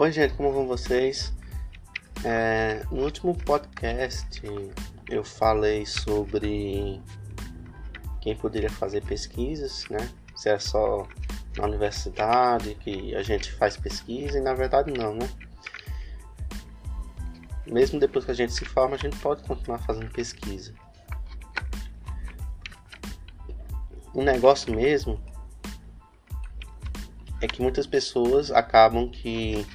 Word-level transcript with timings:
Oi, 0.00 0.12
gente, 0.12 0.34
como 0.34 0.52
vão 0.52 0.64
vocês? 0.64 1.32
É, 2.24 2.84
no 2.88 3.02
último 3.02 3.36
podcast 3.36 4.40
eu 5.10 5.24
falei 5.24 5.84
sobre 5.86 7.02
quem 8.20 8.36
poderia 8.36 8.70
fazer 8.70 9.02
pesquisas, 9.02 9.88
né? 9.90 10.08
Se 10.36 10.50
é 10.50 10.56
só 10.56 11.04
na 11.56 11.64
universidade 11.64 12.76
que 12.76 13.12
a 13.16 13.24
gente 13.24 13.50
faz 13.50 13.76
pesquisa 13.76 14.38
e 14.38 14.40
na 14.40 14.54
verdade 14.54 14.92
não, 14.92 15.16
né? 15.16 15.28
Mesmo 17.66 17.98
depois 17.98 18.24
que 18.24 18.30
a 18.30 18.34
gente 18.34 18.52
se 18.52 18.64
forma, 18.64 18.94
a 18.94 18.98
gente 18.98 19.16
pode 19.18 19.42
continuar 19.42 19.80
fazendo 19.80 20.12
pesquisa. 20.12 20.72
O 24.14 24.22
negócio 24.22 24.72
mesmo 24.72 25.20
é 27.40 27.48
que 27.48 27.60
muitas 27.60 27.84
pessoas 27.84 28.52
acabam 28.52 29.10
que 29.10 29.66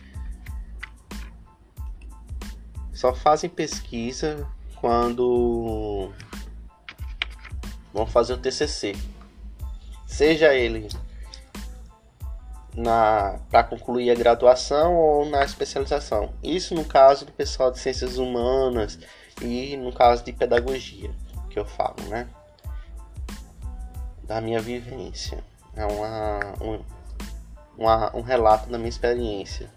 só 3.03 3.13
fazem 3.13 3.49
pesquisa 3.49 4.48
quando 4.80 6.09
vão 7.94 8.07
fazer 8.07 8.31
o 8.31 8.38
TCC. 8.38 8.95
Seja 10.07 10.53
ele 10.53 10.88
na 12.73 13.41
para 13.52 13.66
concluir 13.66 14.09
a 14.09 14.16
graduação 14.16 14.95
ou 14.95 15.25
na 15.25 15.44
especialização. 15.44 16.34
Isso 16.41 16.73
no 16.73 16.85
caso 16.85 17.25
do 17.25 17.34
pessoal 17.34 17.71
de 17.71 17.80
ciências 17.80 18.17
humanas 18.17 18.97
e 19.41 19.75
no 19.75 19.91
caso 19.91 20.23
de 20.23 20.31
pedagogia, 20.31 21.11
que 21.49 21.59
eu 21.59 21.66
falo, 21.66 22.02
né? 22.08 22.30
Da 24.23 24.39
minha 24.39 24.61
vivência. 24.61 25.44
É 25.75 25.85
uma, 25.85 26.39
um, 26.61 26.81
uma, 27.78 28.16
um 28.16 28.22
relato 28.22 28.69
da 28.69 28.78
minha 28.78 28.88
experiência, 28.89 29.69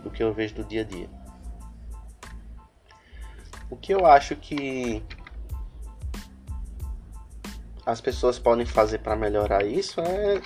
do 0.00 0.10
que 0.10 0.22
eu 0.22 0.34
vejo 0.34 0.56
do 0.56 0.64
dia 0.64 0.82
a 0.82 0.84
dia. 0.84 1.23
O 3.74 3.76
que 3.76 3.92
eu 3.92 4.06
acho 4.06 4.36
que 4.36 5.02
as 7.84 8.00
pessoas 8.00 8.38
podem 8.38 8.64
fazer 8.64 8.98
para 8.98 9.16
melhorar 9.16 9.66
isso 9.66 10.00
é 10.00 10.40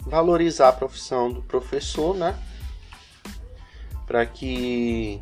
valorizar 0.00 0.68
a 0.68 0.72
profissão 0.74 1.32
do 1.32 1.40
professor, 1.40 2.14
né? 2.14 2.38
Para 4.06 4.26
que 4.26 5.18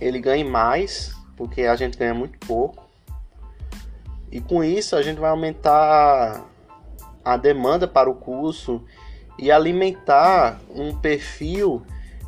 ele 0.00 0.18
ganhe 0.18 0.42
mais, 0.42 1.14
porque 1.36 1.62
a 1.62 1.76
gente 1.76 1.96
ganha 1.96 2.12
muito 2.12 2.44
pouco. 2.44 2.90
E 4.32 4.40
com 4.40 4.64
isso 4.64 4.96
a 4.96 5.02
gente 5.02 5.20
vai 5.20 5.30
aumentar 5.30 6.44
a 7.24 7.36
demanda 7.36 7.86
para 7.86 8.10
o 8.10 8.16
curso 8.16 8.84
e 9.38 9.52
alimentar 9.52 10.60
um 10.68 10.98
perfil 10.98 11.86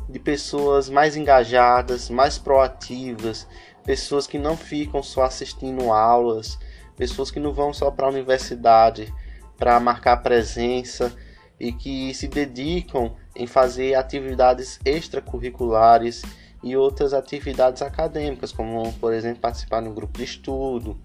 de 0.09 0.17
pessoas 0.19 0.89
mais 0.89 1.15
engajadas, 1.15 2.09
mais 2.09 2.37
proativas, 2.37 3.47
pessoas 3.85 4.25
que 4.25 4.39
não 4.39 4.57
ficam 4.57 5.03
só 5.03 5.23
assistindo 5.23 5.91
aulas, 5.91 6.57
pessoas 6.97 7.29
que 7.29 7.39
não 7.39 7.53
vão 7.53 7.71
só 7.71 7.91
para 7.91 8.07
a 8.07 8.09
universidade 8.09 9.13
para 9.57 9.79
marcar 9.79 10.17
presença 10.17 11.15
e 11.59 11.71
que 11.71 12.13
se 12.13 12.27
dedicam 12.27 13.15
em 13.35 13.45
fazer 13.45 13.93
atividades 13.93 14.79
extracurriculares 14.83 16.23
e 16.63 16.75
outras 16.75 17.13
atividades 17.13 17.81
acadêmicas, 17.81 18.51
como 18.51 18.91
por 18.93 19.13
exemplo 19.13 19.41
participar 19.41 19.81
de 19.81 19.89
um 19.89 19.93
grupo 19.93 20.17
de 20.17 20.23
estudo, 20.23 20.97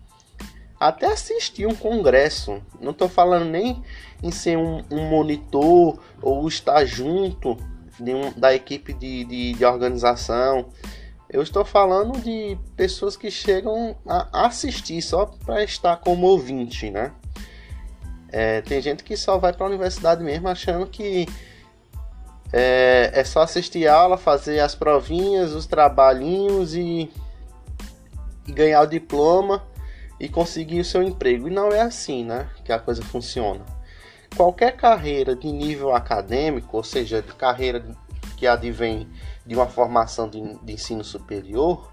até 0.78 1.06
assistir 1.06 1.66
um 1.66 1.74
congresso. 1.74 2.62
Não 2.80 2.92
estou 2.92 3.08
falando 3.08 3.46
nem 3.46 3.82
em 4.22 4.30
ser 4.30 4.56
um, 4.56 4.82
um, 4.90 5.08
monitor 5.08 5.98
ou 6.22 6.46
estar 6.48 6.84
junto 6.84 7.56
um, 8.00 8.32
da 8.38 8.54
equipe 8.54 8.92
de, 8.92 9.24
de, 9.24 9.52
de, 9.54 9.64
organização. 9.64 10.68
Eu 11.30 11.42
estou 11.42 11.64
falando 11.64 12.20
de 12.20 12.56
pessoas 12.76 13.16
que 13.16 13.30
chegam 13.30 13.96
a 14.06 14.46
assistir 14.46 15.02
só 15.02 15.26
para 15.26 15.64
estar 15.64 15.96
como 15.96 16.26
ouvinte, 16.26 16.90
né? 16.90 17.12
É, 18.30 18.60
tem 18.62 18.80
gente 18.80 19.04
que 19.04 19.16
só 19.16 19.38
vai 19.38 19.52
para 19.52 19.64
a 19.64 19.68
universidade 19.68 20.22
mesmo 20.22 20.48
achando 20.48 20.86
que 20.86 21.26
é, 22.52 23.10
é 23.12 23.24
só 23.24 23.42
assistir 23.42 23.86
aula, 23.88 24.16
fazer 24.16 24.60
as 24.60 24.74
provinhas, 24.74 25.52
os 25.52 25.66
trabalhinhos 25.66 26.74
e, 26.74 27.10
e 28.46 28.52
ganhar 28.52 28.82
o 28.82 28.86
diploma 28.86 29.62
e 30.20 30.28
conseguir 30.28 30.80
o 30.80 30.84
seu 30.84 31.02
emprego. 31.02 31.48
E 31.48 31.50
não 31.50 31.70
é 31.70 31.80
assim, 31.80 32.24
né, 32.24 32.48
que 32.64 32.72
a 32.72 32.78
coisa 32.78 33.02
funciona. 33.02 33.64
Qualquer 34.36 34.76
carreira 34.76 35.36
de 35.36 35.50
nível 35.50 35.94
acadêmico, 35.94 36.76
ou 36.76 36.82
seja, 36.82 37.22
de 37.22 37.32
carreira 37.34 37.84
que 38.36 38.46
advém 38.46 39.08
de 39.46 39.54
uma 39.54 39.66
formação 39.66 40.28
de, 40.28 40.40
de 40.58 40.72
ensino 40.72 41.04
superior, 41.04 41.92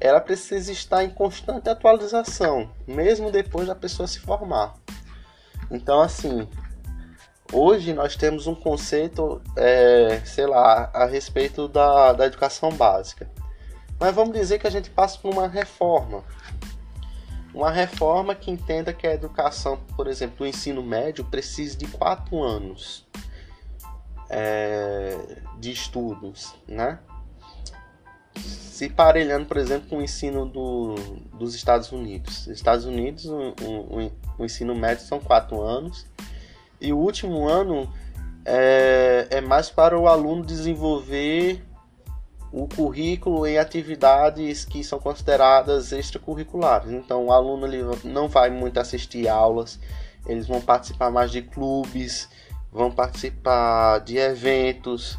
ela 0.00 0.20
precisa 0.20 0.72
estar 0.72 1.04
em 1.04 1.10
constante 1.10 1.68
atualização, 1.68 2.70
mesmo 2.86 3.30
depois 3.30 3.68
da 3.68 3.74
pessoa 3.74 4.06
se 4.06 4.18
formar. 4.18 4.74
Então, 5.70 6.00
assim, 6.00 6.48
hoje 7.52 7.92
nós 7.92 8.16
temos 8.16 8.46
um 8.46 8.54
conceito, 8.54 9.40
é, 9.56 10.20
sei 10.24 10.46
lá, 10.46 10.90
a 10.92 11.06
respeito 11.06 11.68
da, 11.68 12.12
da 12.12 12.26
educação 12.26 12.70
básica. 12.70 13.30
Mas 13.98 14.14
vamos 14.14 14.34
dizer 14.34 14.58
que 14.58 14.66
a 14.66 14.70
gente 14.70 14.90
passa 14.90 15.18
por 15.18 15.32
uma 15.32 15.48
reforma 15.48 16.22
uma 17.56 17.70
reforma 17.70 18.34
que 18.34 18.50
entenda 18.50 18.92
que 18.92 19.06
a 19.06 19.14
educação, 19.14 19.78
por 19.96 20.08
exemplo, 20.08 20.44
o 20.44 20.46
ensino 20.46 20.82
médio 20.82 21.24
precisa 21.24 21.74
de 21.74 21.86
quatro 21.86 22.42
anos 22.42 23.06
é, 24.28 25.38
de 25.58 25.72
estudos, 25.72 26.54
né? 26.68 26.98
Se 28.34 28.90
parelhando, 28.90 29.46
por 29.46 29.56
exemplo, 29.56 29.88
com 29.88 29.96
o 29.96 30.02
ensino 30.02 30.44
do, 30.44 30.96
dos 31.32 31.54
Estados 31.54 31.90
Unidos. 31.90 32.46
Nos 32.46 32.58
Estados 32.58 32.84
Unidos, 32.84 33.24
o, 33.24 33.54
o, 33.62 34.12
o, 34.36 34.44
ensino 34.44 34.74
médio 34.74 35.06
são 35.06 35.18
quatro 35.18 35.62
anos 35.62 36.06
e 36.78 36.92
o 36.92 36.98
último 36.98 37.48
ano 37.48 37.90
é, 38.44 39.28
é 39.30 39.40
mais 39.40 39.70
para 39.70 39.98
o 39.98 40.06
aluno 40.06 40.44
desenvolver 40.44 41.64
o 42.56 42.66
currículo 42.66 43.46
em 43.46 43.58
atividades 43.58 44.64
que 44.64 44.82
são 44.82 44.98
consideradas 44.98 45.92
extracurriculares. 45.92 46.90
Então, 46.90 47.26
o 47.26 47.32
aluno 47.32 47.66
ele 47.66 47.82
não 48.02 48.28
vai 48.28 48.48
muito 48.48 48.80
assistir 48.80 49.28
aulas, 49.28 49.78
eles 50.26 50.46
vão 50.46 50.62
participar 50.62 51.10
mais 51.10 51.30
de 51.30 51.42
clubes, 51.42 52.30
vão 52.72 52.90
participar 52.90 53.98
de 53.98 54.16
eventos, 54.16 55.18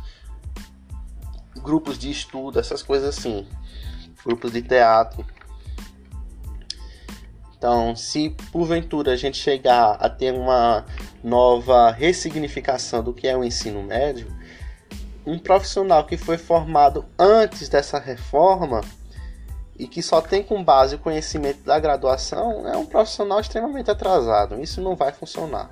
grupos 1.62 2.00
de 2.00 2.10
estudo, 2.10 2.60
essas 2.60 2.82
coisas 2.82 3.16
assim, 3.16 3.48
grupos 4.26 4.52
de 4.52 4.64
teatro. 4.64 5.24
Então, 7.56 7.96
se 7.96 8.32
porventura 8.52 9.12
a 9.12 9.16
gente 9.16 9.38
chegar 9.38 9.92
a 10.00 10.10
ter 10.10 10.34
uma 10.34 10.88
nova 11.24 11.92
ressignificação 11.92 13.04
do 13.04 13.14
que 13.14 13.28
é 13.28 13.38
o 13.38 13.44
ensino 13.44 13.84
médio, 13.84 14.28
um 15.28 15.38
profissional 15.38 16.06
que 16.06 16.16
foi 16.16 16.38
formado 16.38 17.06
antes 17.20 17.68
dessa 17.68 18.00
reforma 18.00 18.80
e 19.78 19.86
que 19.86 20.02
só 20.02 20.22
tem 20.22 20.42
com 20.42 20.64
base 20.64 20.96
o 20.96 21.00
conhecimento 21.00 21.64
da 21.64 21.78
graduação 21.78 22.66
é 22.66 22.78
um 22.78 22.86
profissional 22.86 23.40
extremamente 23.40 23.92
atrasado. 23.92 24.60
Isso 24.62 24.82
não 24.82 24.96
vai 24.96 25.12
funcionar. 25.12 25.70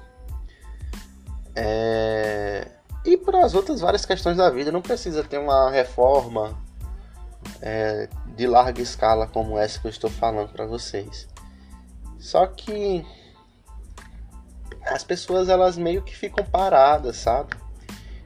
É... 1.55 2.67
E 3.05 3.15
para 3.15 3.45
as 3.45 3.53
outras 3.53 3.79
várias 3.79 4.05
questões 4.05 4.35
da 4.35 4.49
vida, 4.49 4.71
não 4.71 4.81
precisa 4.81 5.23
ter 5.23 5.37
uma 5.37 5.71
reforma 5.71 6.57
é, 7.61 8.09
de 8.35 8.47
larga 8.47 8.81
escala 8.81 9.27
como 9.27 9.57
essa 9.57 9.79
que 9.79 9.87
eu 9.87 9.91
estou 9.91 10.09
falando 10.09 10.49
para 10.49 10.65
vocês. 10.65 11.27
Só 12.19 12.45
que 12.45 13.05
as 14.85 15.03
pessoas 15.03 15.47
elas 15.47 15.77
meio 15.77 16.01
que 16.01 16.15
ficam 16.15 16.43
paradas, 16.43 17.17
sabe? 17.17 17.55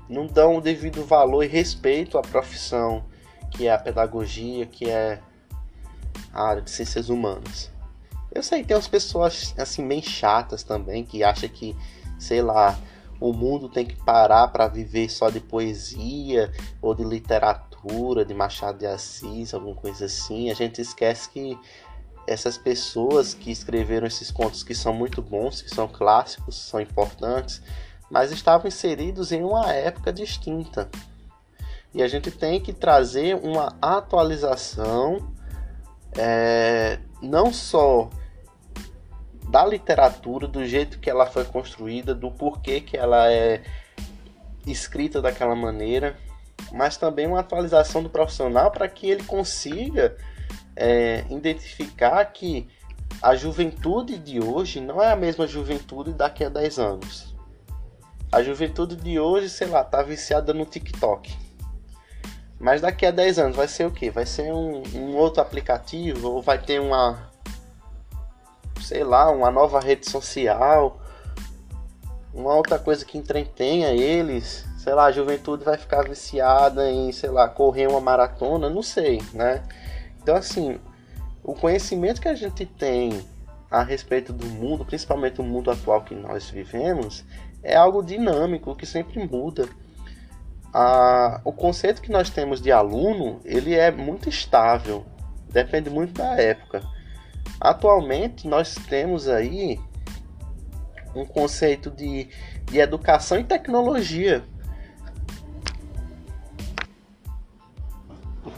Não 0.10 0.26
dão 0.26 0.58
o 0.58 0.62
devido 0.62 1.06
valor 1.06 1.44
e 1.44 1.48
respeito 1.48 2.18
à 2.18 2.22
profissão 2.22 3.04
que 3.52 3.68
é 3.68 3.74
a 3.74 3.78
pedagogia, 3.78 4.66
que 4.66 4.90
é 4.90 5.20
a 6.34 6.44
área 6.44 6.62
de 6.62 6.70
ciências 6.70 7.10
humanas. 7.10 7.72
Eu 8.32 8.44
sei 8.44 8.62
que 8.62 8.68
tem 8.68 8.76
umas 8.78 8.88
pessoas 8.88 9.54
assim 9.58 9.88
bem 9.88 10.02
chatas 10.02 10.64
também 10.64 11.04
que 11.04 11.24
acham 11.24 11.50
que, 11.50 11.76
sei 12.20 12.42
lá, 12.42 12.78
o 13.20 13.34
mundo 13.34 13.68
tem 13.68 13.86
que 13.86 13.96
parar 13.96 14.48
para 14.50 14.68
viver 14.68 15.10
só 15.10 15.30
de 15.30 15.40
poesia 15.40 16.52
ou 16.82 16.94
de 16.94 17.04
literatura, 17.04 18.24
de 18.24 18.34
Machado 18.34 18.78
de 18.78 18.86
Assis, 18.86 19.54
alguma 19.54 19.76
coisa 19.76 20.06
assim. 20.06 20.50
A 20.50 20.54
gente 20.54 20.80
esquece 20.80 21.30
que 21.30 21.58
essas 22.28 22.58
pessoas 22.58 23.34
que 23.34 23.52
escreveram 23.52 24.06
esses 24.06 24.30
contos 24.30 24.64
que 24.64 24.76
são 24.76 24.94
muito 24.94 25.22
bons, 25.22 25.62
que 25.62 25.70
são 25.70 25.88
clássicos, 25.88 26.56
são 26.56 26.80
importantes, 26.80 27.62
mas 28.10 28.32
estavam 28.32 28.68
inseridos 28.68 29.32
em 29.32 29.44
uma 29.44 29.72
época 29.72 30.12
distinta. 30.12 30.90
E 31.94 32.04
a 32.04 32.08
gente 32.08 32.32
tem 32.32 32.60
que 32.60 32.74
trazer 32.74 33.36
uma 33.36 33.76
atualização 33.82 35.34
é, 36.18 37.00
não 37.22 37.52
só 37.52 38.10
da 39.50 39.66
literatura, 39.66 40.48
do 40.48 40.64
jeito 40.66 41.00
que 41.00 41.10
ela 41.10 41.26
foi 41.26 41.44
construída, 41.44 42.14
do 42.14 42.30
porquê 42.30 42.80
que 42.80 42.96
ela 42.96 43.32
é 43.32 43.64
escrita 44.68 45.22
daquela 45.22 45.56
maneira, 45.56 46.16
mas 46.72 46.98
também 46.98 47.26
uma 47.26 47.40
atualização 47.40 48.04
do 48.04 48.10
profissional 48.10 48.70
para 48.70 48.88
que 48.88 49.10
ele 49.10 49.24
consiga 49.24 50.16
é, 50.76 51.26
identificar 51.30 52.24
que 52.26 52.68
a 53.22 53.36
juventude 53.36 54.18
de 54.18 54.40
hoje 54.40 54.80
não 54.80 55.02
é 55.02 55.12
a 55.12 55.16
mesma 55.16 55.48
juventude 55.48 56.14
daqui 56.14 56.44
a 56.44 56.50
10 56.50 56.80
anos. 56.80 57.29
A 58.32 58.44
juventude 58.44 58.96
de 58.96 59.20
hoje, 59.20 59.50
sei 59.50 59.68
lá, 59.68 59.84
tá 59.84 60.04
viciada 60.04 60.54
no 60.54 60.66
TikTok. 60.66 61.36
Mas 62.60 62.82
daqui 62.82 63.06
a 63.06 63.12
10 63.12 63.40
anos 63.40 63.56
vai 63.56 63.68
ser 63.68 63.88
o 63.88 63.92
que? 63.92 64.12
Vai 64.12 64.26
ser 64.26 64.54
um, 64.54 64.84
um, 64.94 65.16
outro 65.16 65.42
aplicativo? 65.42 66.30
Ou 66.30 66.42
vai 66.42 66.60
ter 66.60 66.80
uma. 66.80 67.32
Sei 68.82 69.04
lá, 69.04 69.32
uma 69.32 69.50
nova 69.50 69.80
rede 69.80 70.10
social? 70.10 71.02
Uma 72.34 72.54
outra 72.54 72.78
coisa 72.78 73.04
que 73.04 73.18
entretenha 73.18 73.90
eles? 73.90 74.66
Sei 74.78 74.94
lá, 74.94 75.06
a 75.06 75.12
juventude 75.12 75.64
vai 75.64 75.78
ficar 75.78 76.04
viciada 76.08 76.90
em, 76.90 77.12
sei 77.12 77.30
lá, 77.30 77.48
correr 77.48 77.88
uma 77.88 78.02
maratona? 78.02 78.70
Não 78.70 78.84
sei, 78.84 79.22
né? 79.34 79.64
Então, 80.22 80.36
assim, 80.36 80.80
o 81.44 81.54
conhecimento 81.54 82.22
que 82.22 82.28
a 82.28 82.36
gente 82.36 82.66
tem 82.66 83.26
a 83.72 83.84
respeito 83.84 84.34
do 84.34 84.46
mundo, 84.46 84.86
principalmente 84.86 85.40
o 85.40 85.44
mundo 85.44 85.72
atual 85.72 86.04
que 86.04 86.16
nós 86.16 86.50
vivemos, 86.50 87.24
é 87.62 87.76
algo 87.76 88.04
dinâmico 88.04 88.76
que 88.76 88.86
sempre 88.86 89.26
muda. 89.28 89.68
O 91.44 91.52
conceito 91.52 92.02
que 92.02 92.12
nós 92.12 92.30
temos 92.30 92.62
de 92.62 92.72
aluno 92.72 93.40
ele 93.44 93.74
é 93.74 93.92
muito 93.92 94.30
estável, 94.30 95.06
depende 95.52 95.90
muito 95.90 96.14
da 96.14 96.40
época. 96.40 96.82
Atualmente 97.60 98.48
nós 98.48 98.76
temos 98.76 99.28
aí 99.28 99.80
um 101.16 101.26
conceito 101.26 101.90
de, 101.90 102.30
de 102.66 102.80
educação 102.80 103.40
e 103.40 103.44
tecnologia. 103.44 104.44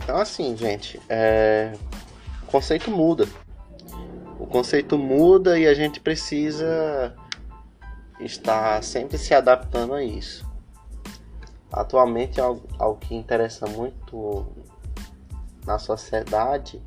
Então 0.04 0.18
assim, 0.18 0.56
gente, 0.58 1.00
é, 1.08 1.74
o 2.44 2.48
conceito 2.48 2.92
muda. 2.92 3.28
O 4.38 4.46
conceito 4.46 4.98
muda 4.98 5.58
e 5.58 5.66
a 5.66 5.74
gente 5.74 6.00
precisa 6.00 7.16
estar 8.26 8.84
sempre 8.84 9.18
se 9.18 9.34
adaptando 9.34 9.94
a 9.94 10.04
isso. 10.04 10.50
Atualmente, 11.72 12.40
algo, 12.42 12.68
algo 12.78 13.00
que 13.00 13.16
interessa 13.16 13.66
muito 13.68 14.48
na 15.66 15.80
sociedade 15.80 16.82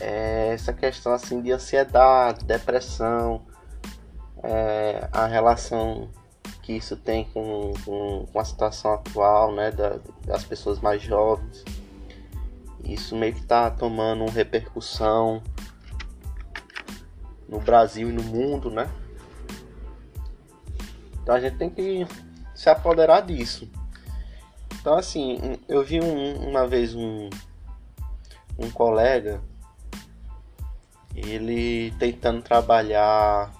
é 0.00 0.52
essa 0.52 0.72
questão 0.72 1.12
assim 1.12 1.40
de 1.40 1.52
ansiedade, 1.52 2.44
depressão, 2.44 3.44
é, 4.42 5.08
a 5.10 5.26
relação 5.26 6.10
que 6.62 6.72
isso 6.72 6.96
tem 6.96 7.24
com, 7.32 7.72
com, 7.84 8.26
com 8.32 8.40
a 8.40 8.44
situação 8.44 8.92
atual 8.92 9.54
né, 9.54 9.70
da, 9.70 9.98
das 10.24 10.44
pessoas 10.44 10.80
mais 10.80 11.00
jovens. 11.02 11.64
Isso 12.84 13.16
meio 13.16 13.34
que 13.34 13.40
está 13.40 13.70
tomando 13.70 14.24
repercussão 14.26 15.42
no 17.48 17.60
Brasil 17.60 18.10
e 18.10 18.12
no 18.12 18.22
mundo, 18.22 18.70
né? 18.70 18.88
Então 21.26 21.34
a 21.34 21.40
gente 21.40 21.56
tem 21.56 21.68
que 21.68 22.06
se 22.54 22.70
apoderar 22.70 23.20
disso. 23.20 23.68
Então 24.74 24.94
assim, 24.94 25.58
eu 25.66 25.82
vi 25.82 26.00
um, 26.00 26.48
uma 26.48 26.68
vez 26.68 26.94
um, 26.94 27.28
um 28.56 28.70
colega, 28.70 29.42
ele 31.12 31.90
tentando 31.98 32.42
trabalhar 32.42 33.52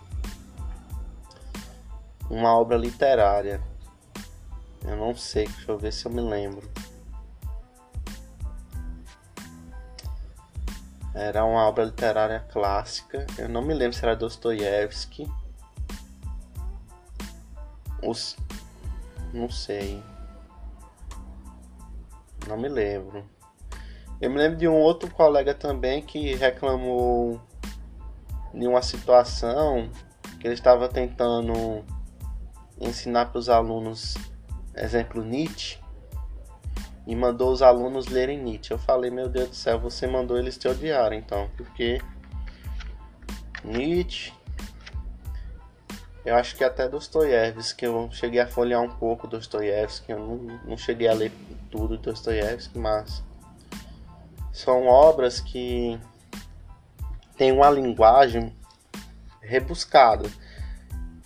uma 2.30 2.56
obra 2.56 2.76
literária. 2.76 3.60
Eu 4.84 4.96
não 4.96 5.16
sei, 5.16 5.48
deixa 5.48 5.72
eu 5.72 5.76
ver 5.76 5.92
se 5.92 6.06
eu 6.06 6.12
me 6.12 6.20
lembro. 6.20 6.70
Era 11.12 11.44
uma 11.44 11.66
obra 11.66 11.82
literária 11.82 12.46
clássica. 12.52 13.26
Eu 13.36 13.48
não 13.48 13.60
me 13.60 13.74
lembro 13.74 13.96
se 13.96 14.04
era 14.04 14.14
Dostoiévski. 14.14 15.28
Os... 18.06 18.36
Não 19.32 19.50
sei. 19.50 20.02
Não 22.46 22.56
me 22.56 22.68
lembro. 22.68 23.24
Eu 24.20 24.30
me 24.30 24.38
lembro 24.38 24.56
de 24.56 24.66
um 24.66 24.74
outro 24.74 25.10
colega 25.10 25.52
também 25.52 26.00
que 26.00 26.34
reclamou 26.34 27.40
de 28.54 28.66
uma 28.66 28.80
situação 28.80 29.90
que 30.40 30.46
ele 30.46 30.54
estava 30.54 30.88
tentando 30.88 31.84
ensinar 32.80 33.26
para 33.26 33.38
os 33.38 33.48
alunos, 33.48 34.16
exemplo 34.74 35.22
Nietzsche, 35.22 35.78
e 37.06 37.14
mandou 37.14 37.52
os 37.52 37.62
alunos 37.62 38.06
lerem 38.06 38.42
Nietzsche. 38.42 38.72
Eu 38.72 38.78
falei, 38.78 39.10
meu 39.10 39.28
Deus 39.28 39.50
do 39.50 39.54
céu, 39.54 39.78
você 39.78 40.06
mandou 40.06 40.38
eles 40.38 40.56
te 40.56 40.66
odiar, 40.66 41.12
então, 41.12 41.50
porque 41.56 42.00
Nietzsche, 43.64 44.32
eu 46.26 46.34
acho 46.34 46.56
que 46.56 46.64
até 46.64 46.88
Dostoiévski, 46.88 47.84
eu 47.84 48.08
cheguei 48.10 48.40
a 48.40 48.48
folhear 48.48 48.82
um 48.82 48.90
pouco 48.90 49.28
Dostoiévski, 49.28 50.10
eu 50.10 50.18
não, 50.18 50.36
não 50.64 50.76
cheguei 50.76 51.06
a 51.06 51.14
ler 51.14 51.30
tudo 51.70 51.96
Dostoiévski, 51.96 52.76
mas 52.76 53.22
são 54.52 54.86
obras 54.86 55.38
que 55.38 55.96
têm 57.36 57.52
uma 57.52 57.70
linguagem 57.70 58.52
rebuscada. 59.40 60.28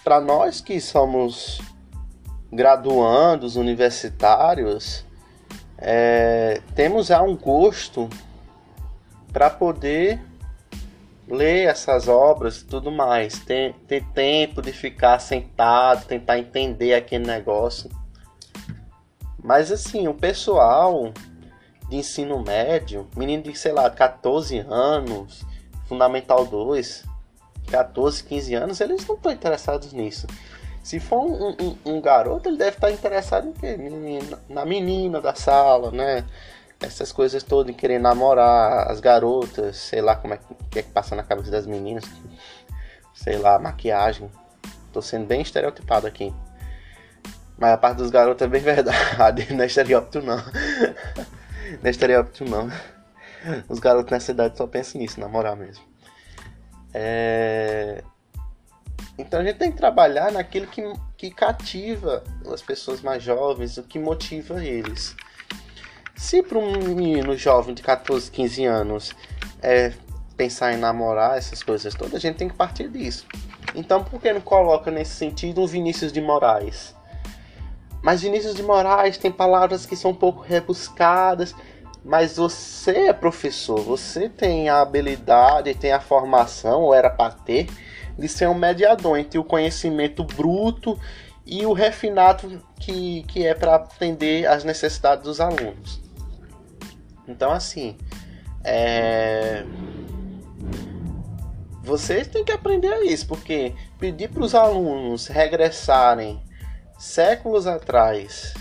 Para 0.05 0.21
nós 0.21 0.61
que 0.61 0.79
somos 0.79 1.63
graduandos, 2.53 3.57
universitários, 3.57 5.03
é, 5.79 6.61
temos 6.75 7.07
já 7.07 7.23
um 7.23 7.35
gosto 7.35 8.07
para 9.33 9.49
poder 9.49 10.21
ler 11.31 11.69
essas 11.69 12.09
obras 12.09 12.61
e 12.61 12.65
tudo 12.67 12.91
mais, 12.91 13.39
ter, 13.39 13.75
ter 13.87 14.05
tempo 14.13 14.61
de 14.61 14.73
ficar 14.73 15.19
sentado, 15.19 16.07
tentar 16.07 16.39
entender 16.39 16.95
aquele 16.95 17.27
negócio. 17.27 17.89
Mas 19.43 19.73
assim, 19.73 20.09
o 20.09 20.15
pessoal 20.15 21.13
de 21.89 21.97
ensino 21.97 22.43
médio, 22.43 23.09
menino 23.17 23.45
de, 23.45 23.57
sei 23.57 23.73
lá, 23.73 23.89
14 23.89 24.59
anos, 24.69 25.45
Fundamental 25.87 26.47
2, 26.47 27.05
14, 27.69 28.23
15 28.25 28.55
anos, 28.55 28.81
eles 28.81 29.07
não 29.07 29.17
estão 29.17 29.33
interessados 29.33 29.93
nisso. 29.93 30.27
Se 30.83 31.01
for 31.01 31.21
um, 31.21 31.51
um, 31.51 31.77
um, 31.85 32.01
garoto, 32.01 32.49
ele 32.49 32.57
deve 32.57 32.77
estar 32.77 32.91
interessado 32.91 33.53
em? 33.63 34.21
Na 34.49 34.65
menina 34.65 35.21
da 35.21 35.35
sala, 35.35 35.91
né? 35.91 36.25
Essas 36.81 37.13
coisas 37.13 37.43
todas, 37.43 37.73
em 37.73 37.77
querer 37.77 37.99
namorar 37.99 38.91
as 38.91 39.01
garotas, 39.01 39.77
sei 39.77 40.01
lá 40.01 40.17
como 40.17 40.35
é 40.35 40.39
que, 40.39 40.79
é 40.79 40.83
que 40.83 40.91
passa 40.91 41.15
na 41.15 41.23
cabeça 41.23 41.51
das 41.51 41.67
meninas. 41.67 42.05
Sei 43.15 43.37
lá, 43.37 43.59
maquiagem. 43.59 44.31
Tô 44.93 45.03
sendo 45.03 45.27
bem 45.27 45.43
estereotipado 45.43 46.07
aqui. 46.07 46.35
Mas 47.59 47.73
a 47.73 47.77
parte 47.77 47.99
dos 47.99 48.11
garotos 48.11 48.43
é 48.43 48.49
bem 48.49 48.63
verdade, 48.63 49.53
não 49.53 49.63
é 49.63 49.67
estereótipo 49.67 50.25
não. 50.25 50.37
Não 50.37 51.85
é 51.85 51.91
estereótipo 51.91 52.49
não. 52.49 52.71
Os 53.69 53.79
garotos 53.79 54.11
nessa 54.11 54.33
idade 54.33 54.57
só 54.57 54.67
pensam 54.67 55.01
nisso, 55.01 55.21
namorar 55.21 55.55
mesmo. 55.55 55.85
É... 56.93 58.03
Então 59.19 59.41
a 59.41 59.45
gente 59.45 59.59
tem 59.59 59.71
que 59.71 59.77
trabalhar 59.77 60.33
naquilo 60.33 60.67
que, 60.67 60.83
que 61.17 61.31
cativa 61.31 62.25
as 62.51 62.63
pessoas 62.63 63.03
mais 63.03 63.23
jovens, 63.23 63.77
o 63.77 63.83
que 63.83 63.99
motiva 63.99 64.65
eles. 64.65 65.15
Se 66.21 66.43
para 66.43 66.59
um 66.59 66.95
menino 66.95 67.35
jovem 67.35 67.75
de 67.75 67.83
14, 67.83 68.31
15 68.31 68.67
anos 68.67 69.17
é 69.63 69.91
pensar 70.37 70.75
em 70.75 70.77
namorar, 70.77 71.39
essas 71.39 71.63
coisas 71.63 71.95
todas, 71.95 72.15
a 72.15 72.19
gente 72.19 72.37
tem 72.37 72.47
que 72.47 72.55
partir 72.55 72.91
disso. 72.91 73.27
Então 73.75 74.05
por 74.05 74.21
que 74.21 74.31
não 74.31 74.41
coloca 74.43 74.91
nesse 74.91 75.13
sentido 75.13 75.63
um 75.63 75.67
Vinícius 75.67 76.13
de 76.13 76.21
Moraes? 76.21 76.95
Mas 78.03 78.21
Vinícius 78.21 78.55
de 78.55 78.63
Moraes 78.63 79.17
tem 79.17 79.33
palavras 79.33 79.87
que 79.87 79.97
são 79.97 80.11
um 80.11 80.15
pouco 80.15 80.43
rebuscadas, 80.43 81.55
mas 82.05 82.37
você 82.37 83.09
é 83.09 83.13
professor, 83.15 83.81
você 83.81 84.29
tem 84.29 84.69
a 84.69 84.83
habilidade, 84.83 85.75
tem 85.75 85.91
a 85.91 86.01
formação, 86.01 86.83
ou 86.83 86.95
era 86.95 87.09
para 87.09 87.33
ter, 87.33 87.67
de 88.19 88.29
ser 88.29 88.47
um 88.47 88.55
mediador 88.55 89.19
entre 89.19 89.39
o 89.39 89.45
conhecimento 89.45 90.23
bruto 90.23 91.01
e 91.47 91.65
o 91.65 91.73
refinado 91.73 92.63
que, 92.79 93.23
que 93.23 93.47
é 93.47 93.55
para 93.55 93.77
atender 93.77 94.47
às 94.47 94.65
necessidades 94.65 95.25
dos 95.25 95.41
alunos. 95.41 96.10
Então, 97.31 97.53
assim, 97.53 97.97
é... 98.65 99.65
vocês 101.83 102.27
têm 102.27 102.45
que 102.45 102.53
aprender 102.53 102.95
isso, 103.05 103.27
porque 103.27 103.75
pedir 103.99 104.29
para 104.29 104.43
os 104.43 104.55
alunos 104.55 105.27
regressarem 105.27 106.43
séculos 106.99 107.67
atrás 107.67 108.53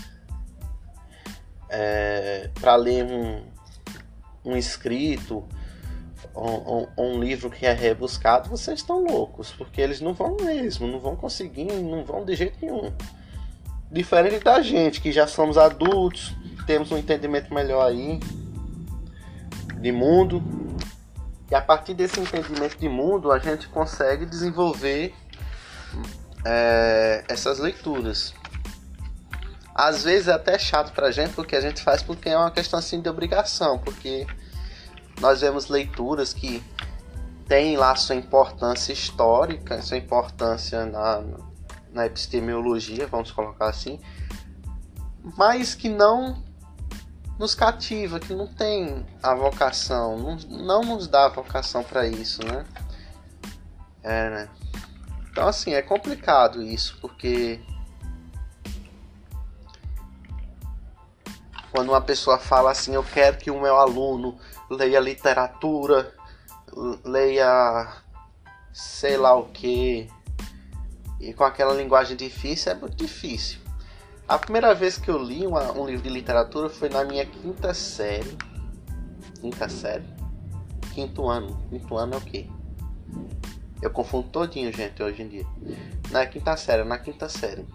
é, 1.68 2.50
para 2.58 2.74
ler 2.74 3.04
um, 3.04 3.42
um 4.44 4.56
escrito 4.56 5.46
um, 6.34 6.86
um, 6.96 7.20
livro 7.20 7.50
que 7.50 7.66
é 7.66 7.72
rebuscado, 7.72 8.48
vocês 8.48 8.80
estão 8.80 9.04
loucos, 9.04 9.52
porque 9.52 9.80
eles 9.80 10.00
não 10.00 10.14
vão 10.14 10.36
mesmo, 10.40 10.86
não 10.86 10.98
vão 10.98 11.16
conseguir, 11.16 11.64
não 11.64 12.04
vão 12.04 12.24
de 12.24 12.34
jeito 12.34 12.56
nenhum. 12.62 12.92
Diferente 13.90 14.44
da 14.44 14.62
gente, 14.62 15.00
que 15.00 15.10
já 15.10 15.26
somos 15.26 15.58
adultos, 15.58 16.34
temos 16.66 16.92
um 16.92 16.96
entendimento 16.96 17.52
melhor 17.52 17.86
aí 17.86 18.20
de 19.80 19.92
mundo. 19.92 20.42
E 21.50 21.54
a 21.54 21.60
partir 21.60 21.94
desse 21.94 22.20
entendimento 22.20 22.78
de 22.78 22.88
mundo, 22.88 23.32
a 23.32 23.38
gente 23.38 23.68
consegue 23.68 24.24
desenvolver 24.24 25.14
é, 26.44 27.24
essas 27.28 27.58
leituras. 27.58 28.34
Às 29.74 30.04
vezes 30.04 30.28
é 30.28 30.32
até 30.32 30.58
chato 30.58 30.92
pra 30.92 31.10
gente, 31.10 31.32
porque 31.32 31.56
a 31.56 31.60
gente 31.60 31.82
faz 31.82 32.02
porque 32.02 32.28
é 32.28 32.36
uma 32.36 32.50
questão 32.50 32.78
assim 32.78 33.00
de 33.00 33.08
obrigação, 33.08 33.78
porque 33.78 34.26
nós 35.20 35.40
vemos 35.40 35.68
leituras 35.68 36.32
que 36.32 36.62
têm 37.48 37.76
lá 37.76 37.96
sua 37.96 38.14
importância 38.14 38.92
histórica, 38.92 39.82
sua 39.82 39.96
importância 39.96 40.84
na, 40.86 41.22
na 41.92 42.06
epistemologia, 42.06 43.06
vamos 43.06 43.32
colocar 43.32 43.68
assim, 43.68 43.98
mas 45.36 45.74
que 45.74 45.88
não 45.88 46.42
nos 47.40 47.54
cativa, 47.54 48.20
que 48.20 48.34
não 48.34 48.46
tem 48.46 49.02
a 49.22 49.34
vocação, 49.34 50.18
não, 50.18 50.36
não 50.36 50.82
nos 50.82 51.08
dá 51.08 51.24
a 51.24 51.28
vocação 51.30 51.82
para 51.82 52.06
isso, 52.06 52.44
né? 52.44 52.66
É, 54.02 54.28
né? 54.28 54.48
Então, 55.30 55.48
assim, 55.48 55.72
é 55.72 55.80
complicado 55.80 56.62
isso, 56.62 56.98
porque 57.00 57.58
quando 61.72 61.88
uma 61.88 62.02
pessoa 62.02 62.38
fala 62.38 62.72
assim, 62.72 62.94
eu 62.94 63.02
quero 63.02 63.38
que 63.38 63.50
o 63.50 63.58
meu 63.58 63.78
aluno 63.78 64.38
leia 64.68 65.00
literatura, 65.00 66.14
leia 67.02 68.02
sei 68.70 69.16
lá 69.16 69.34
o 69.34 69.46
que, 69.46 70.10
e 71.18 71.32
com 71.32 71.44
aquela 71.44 71.72
linguagem 71.72 72.18
difícil, 72.18 72.72
é 72.72 72.74
muito 72.74 72.96
difícil. 72.96 73.69
A 74.30 74.38
primeira 74.38 74.72
vez 74.72 74.96
que 74.96 75.10
eu 75.10 75.18
li 75.20 75.44
uma, 75.44 75.72
um 75.72 75.84
livro 75.84 76.04
de 76.04 76.08
literatura 76.08 76.70
foi 76.70 76.88
na 76.88 77.02
minha 77.02 77.26
quinta 77.26 77.74
série. 77.74 78.38
Quinta 79.40 79.68
série? 79.68 80.04
Quinto 80.94 81.28
ano. 81.28 81.60
Quinto 81.68 81.96
ano 81.96 82.14
é 82.14 82.16
o 82.16 82.20
quê? 82.20 82.48
Eu 83.82 83.90
confundo 83.90 84.28
todinho, 84.28 84.72
gente, 84.72 85.02
hoje 85.02 85.22
em 85.22 85.28
dia. 85.28 85.46
Na 86.12 86.24
quinta 86.26 86.56
série, 86.56 86.84
na 86.84 86.96
quinta 86.96 87.28
série. 87.28 87.66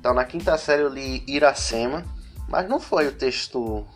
Então, 0.00 0.12
na 0.12 0.24
quinta 0.24 0.58
série 0.58 0.82
eu 0.82 0.88
li 0.88 1.22
Iracema, 1.28 2.04
mas 2.48 2.68
não 2.68 2.80
foi 2.80 3.06
o 3.06 3.12
texto 3.14 3.86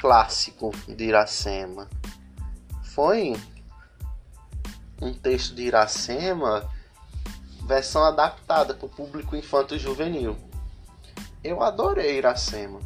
clássico 0.00 0.72
de 0.88 1.04
Iracema. 1.04 1.88
Foi 2.82 3.36
um 5.00 5.14
texto 5.14 5.54
de 5.54 5.62
Iracema 5.62 6.68
versão 7.66 8.04
adaptada 8.04 8.74
para 8.74 8.86
o 8.86 8.88
público 8.88 9.34
infanto-juvenil. 9.34 10.36
Eu 11.42 11.62
adorei 11.62 12.18
Iracema. 12.18 12.80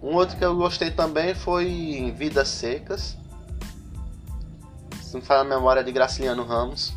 Um 0.00 0.14
outro 0.14 0.36
que 0.36 0.44
eu 0.44 0.56
gostei 0.56 0.92
também 0.92 1.34
foi 1.34 2.14
Vidas 2.16 2.48
Secas. 2.48 3.16
Se 5.02 5.14
não 5.14 5.22
fala 5.22 5.40
a 5.40 5.44
memória 5.44 5.82
de 5.82 5.90
Graciliano 5.90 6.44
Ramos. 6.44 6.94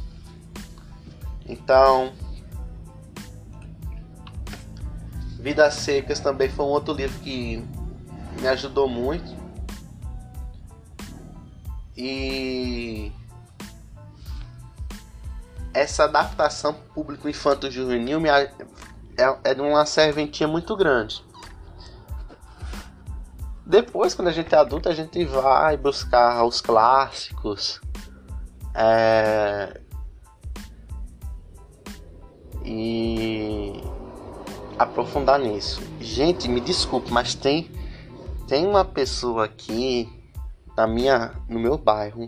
Então, 1.48 2.14
Vidas 5.40 5.74
Secas 5.74 6.20
também 6.20 6.48
foi 6.48 6.66
um 6.66 6.70
outro 6.70 6.94
livro 6.94 7.18
que 7.20 7.66
me 8.40 8.48
ajudou 8.48 8.88
muito. 8.88 9.36
E 11.98 13.12
essa 15.74 16.04
adaptação 16.04 16.74
público 16.94 17.30
infanto 17.30 17.70
juvenil 17.70 18.20
me, 18.20 18.30
é, 18.30 18.50
é 19.18 19.54
de 19.54 19.62
uma 19.62 19.86
serventia 19.86 20.48
muito 20.48 20.76
grande. 20.76 21.24
Depois, 23.66 24.14
quando 24.14 24.28
a 24.28 24.32
gente 24.32 24.54
é 24.54 24.58
adulto, 24.58 24.90
a 24.90 24.94
gente 24.94 25.24
vai 25.26 25.78
buscar 25.78 26.44
os 26.44 26.60
clássicos. 26.60 27.80
É... 28.74 29.80
E 32.66 33.82
aprofundar 34.78 35.40
nisso. 35.40 35.82
Gente, 36.00 36.50
me 36.50 36.60
desculpe, 36.60 37.12
mas 37.12 37.34
tem 37.34 37.72
tem 38.48 38.68
uma 38.68 38.84
pessoa 38.84 39.46
aqui 39.46 40.10
na 40.76 40.86
minha 40.86 41.34
no 41.48 41.60
meu 41.60 41.78
bairro 41.78 42.28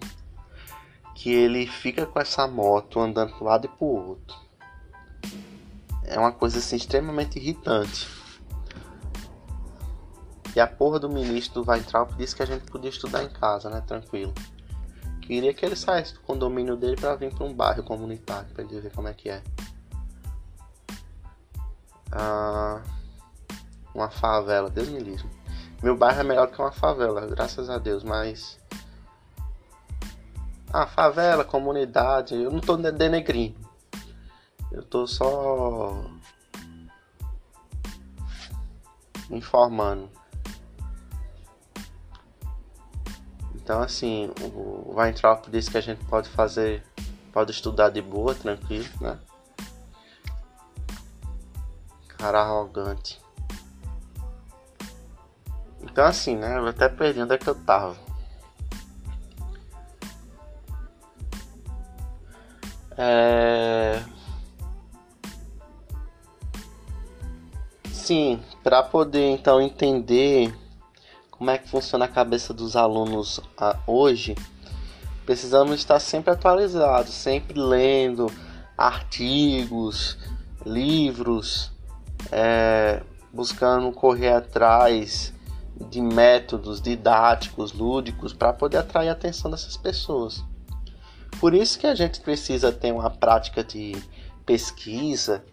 que 1.24 1.32
ele 1.32 1.66
fica 1.66 2.06
com 2.06 2.20
essa 2.20 2.46
moto 2.46 3.00
andando 3.00 3.34
pro 3.38 3.46
lado 3.46 3.66
e 3.66 3.70
pro 3.70 3.86
outro. 3.86 4.38
É 6.04 6.20
uma 6.20 6.34
coisa 6.34 6.58
assim 6.58 6.76
extremamente 6.76 7.40
irritante. 7.40 8.10
E 10.54 10.60
a 10.60 10.68
porra 10.68 11.00
do 11.00 11.08
ministro 11.08 11.64
vai 11.64 11.80
entrar 11.80 12.06
disse 12.18 12.36
que 12.36 12.44
a 12.44 12.46
gente 12.46 12.70
podia 12.70 12.90
estudar 12.90 13.24
em 13.24 13.30
casa, 13.30 13.70
né? 13.70 13.80
Tranquilo. 13.88 14.34
Queria 15.22 15.54
que 15.54 15.66
ele 15.66 15.78
saísse 15.78 16.14
do 16.14 16.20
condomínio 16.20 16.76
dele 16.76 16.98
para 16.98 17.16
vir 17.16 17.34
para 17.34 17.46
um 17.46 17.54
bairro 17.54 17.84
comunitário 17.84 18.50
para 18.54 18.66
ele 18.66 18.82
ver 18.82 18.92
como 18.92 19.08
é 19.08 19.14
que 19.14 19.30
é. 19.30 19.42
Ah, 22.12 22.84
uma 23.96 24.10
favela, 24.10 24.70
Deus 24.70 24.90
me 24.90 25.00
livre. 25.00 25.30
Meu 25.82 25.96
bairro 25.96 26.20
é 26.20 26.24
melhor 26.24 26.48
que 26.48 26.62
uma 26.62 26.74
favela, 26.74 27.26
graças 27.28 27.70
a 27.70 27.78
Deus, 27.78 28.04
mas 28.04 28.60
ah, 30.74 30.88
favela, 30.88 31.46
comunidade, 31.46 32.34
eu 32.34 32.50
não 32.50 32.60
tô 32.60 32.76
denegrindo. 32.76 33.56
Eu 34.72 34.82
tô 34.82 35.06
só 35.06 36.04
informando. 39.30 40.10
Então 43.54 43.82
assim, 43.84 44.32
o 44.42 44.96
Weintraub 44.96 45.46
disse 45.52 45.70
que 45.70 45.78
a 45.78 45.82
gente 45.82 46.04
pode 46.06 46.28
fazer, 46.30 46.84
pode 47.32 47.52
estudar 47.52 47.90
de 47.90 48.02
boa, 48.02 48.34
tranquilo, 48.34 48.90
né? 49.00 49.20
Cara 52.18 52.42
arrogante. 52.42 53.22
Então 55.84 56.04
assim, 56.04 56.36
né? 56.36 56.58
Eu 56.58 56.68
até 56.68 56.90
perdi 56.90 57.22
onde 57.22 57.36
é 57.36 57.38
que 57.38 57.48
eu 57.48 57.56
tava. 57.56 57.96
É... 62.98 64.02
Sim, 67.92 68.42
para 68.62 68.84
poder 68.84 69.30
então 69.30 69.62
entender 69.62 70.54
como 71.32 71.50
é 71.50 71.58
que 71.58 71.70
funciona 71.70 72.06
a 72.06 72.08
cabeça 72.08 72.54
dos 72.54 72.76
alunos 72.76 73.40
ah, 73.58 73.78
hoje, 73.88 74.36
precisamos 75.26 75.76
estar 75.76 76.00
sempre 76.00 76.32
atualizados, 76.32 77.14
sempre 77.14 77.60
lendo 77.60 78.32
artigos, 78.78 80.18
livros, 80.66 81.72
é, 82.32 83.02
buscando 83.32 83.92
correr 83.92 84.34
atrás 84.34 85.34
de 85.90 86.02
métodos 86.02 86.82
didáticos, 86.82 87.74
lúdicos, 87.74 88.34
para 88.34 88.54
poder 88.54 88.78
atrair 88.78 89.10
a 89.10 89.14
atenção 89.14 89.50
dessas 89.50 89.76
pessoas. 89.76 90.44
Por 91.40 91.54
isso 91.54 91.78
que 91.78 91.88
a 91.88 91.96
gente 91.96 92.22
precisa 92.22 92.72
ter 92.72 92.92
uma 92.92 93.10
prática 93.10 93.64
de 93.64 93.96
pesquisa 94.46 95.44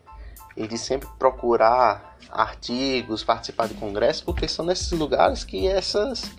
e 0.56 0.66
de 0.66 0.78
sempre 0.78 1.08
procurar 1.18 2.18
artigos, 2.30 3.25
participar 3.25 3.68
de 3.68 3.75
congressos, 3.75 4.22
porque 4.22 4.46
são 4.46 4.64
nesses 4.64 4.90
lugares 4.92 5.44
que 5.44 5.66
essas 5.66 6.30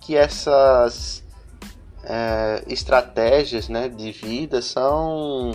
que 0.00 0.16
essas 0.16 1.22
é, 2.02 2.64
estratégias 2.66 3.68
né, 3.68 3.88
de 3.88 4.10
vida 4.12 4.62
são 4.62 5.52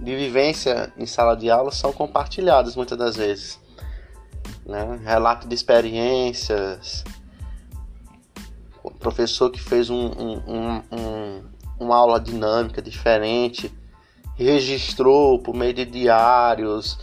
de 0.00 0.16
vivência 0.16 0.92
em 0.96 1.06
sala 1.06 1.36
de 1.36 1.50
aula 1.50 1.70
são 1.70 1.92
compartilhadas 1.92 2.76
muitas 2.76 2.96
das 2.96 3.16
vezes. 3.16 3.60
Né? 4.64 5.00
Relato 5.04 5.48
de 5.48 5.54
experiências, 5.54 7.04
o 8.82 8.90
professor 8.90 9.50
que 9.50 9.60
fez 9.60 9.90
um, 9.90 10.06
um, 10.06 10.82
um, 10.92 11.44
uma 11.78 11.96
aula 11.96 12.20
dinâmica 12.20 12.82
diferente, 12.82 13.72
registrou 14.34 15.38
por 15.38 15.54
meio 15.54 15.74
de 15.74 15.84
diários, 15.84 16.98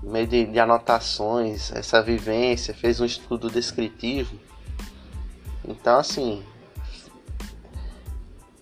por 0.00 0.10
meio 0.10 0.26
de, 0.26 0.46
de 0.46 0.60
anotações, 0.60 1.72
essa 1.72 2.02
vivência, 2.02 2.74
fez 2.74 3.00
um 3.00 3.04
estudo 3.04 3.50
descritivo. 3.50 4.38
Então, 5.64 5.98
assim, 5.98 6.44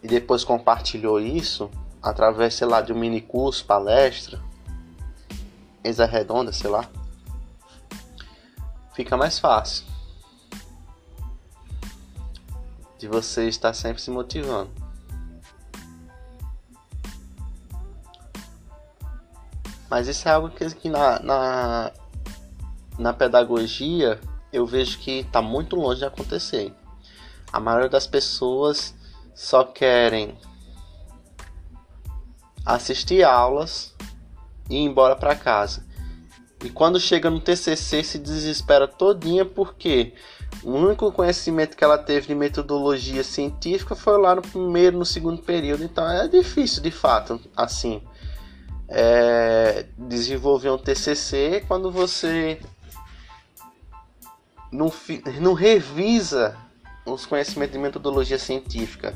e 0.03 0.09
depois 0.09 0.45
compartilhou 0.45 1.21
isso 1.21 1.71
através, 2.03 2.55
sei 2.55 2.67
lá, 2.67 2.81
de 2.81 2.93
um 2.93 2.99
mini 2.99 3.21
curso, 3.21 3.65
palestra, 3.65 4.41
mesa 5.83 6.07
redonda, 6.07 6.53
sei 6.53 6.71
lá, 6.71 6.89
fica 8.95 9.17
mais 9.17 9.39
fácil 9.39 9.85
de 12.99 13.09
você 13.09 13.49
estar 13.49 13.75
sempre 13.75 14.01
se 14.01 14.11
motivando. 14.11 14.84
Mas 19.91 20.09
isso 20.09 20.29
é 20.29 20.33
algo 20.33 20.51
que, 20.51 20.69
que 20.75 20.89
na, 20.89 21.21
na, 21.21 21.93
na 22.99 23.13
pedagogia 23.13 24.21
eu 24.53 24.67
vejo 24.67 24.99
que 24.99 25.21
está 25.21 25.43
muito 25.43 25.77
longe 25.77 26.01
de 26.01 26.07
acontecer. 26.07 26.73
A 27.53 27.61
maioria 27.61 27.89
das 27.89 28.07
pessoas 28.07 28.95
só 29.35 29.65
querem 29.65 30.37
assistir 32.65 33.23
aulas 33.23 33.95
e 34.71 34.77
ir 34.77 34.85
embora 34.85 35.17
para 35.17 35.35
casa. 35.35 35.85
E 36.65 36.71
quando 36.71 36.99
chega 36.99 37.29
no 37.29 37.41
TCC 37.41 38.03
se 38.03 38.19
desespera 38.19 38.89
todinha 38.89 39.45
porque 39.45 40.15
o 40.63 40.71
único 40.71 41.13
conhecimento 41.13 41.77
que 41.77 41.85
ela 41.85 41.99
teve 41.99 42.29
de 42.29 42.35
metodologia 42.35 43.23
científica 43.23 43.95
foi 43.95 44.19
lá 44.19 44.35
no 44.35 44.43
primeiro, 44.43 44.97
no 44.97 45.05
segundo 45.05 45.43
período. 45.43 45.85
Então 45.85 46.09
é 46.09 46.27
difícil, 46.27 46.83
de 46.83 46.91
fato, 46.91 47.41
assim, 47.55 48.03
é, 48.89 49.87
desenvolver 49.97 50.71
um 50.71 50.79
TCC 50.79 51.65
quando 51.67 51.91
você 51.91 52.61
não, 54.71 54.93
não 55.41 55.55
revisa 55.55 56.57
os 57.07 57.27
conhecimentos 57.27 57.73
de 57.73 57.79
metodologia 57.79 58.39
científica. 58.39 59.15